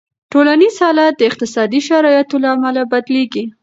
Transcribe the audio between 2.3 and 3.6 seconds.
له امله بدلېږي.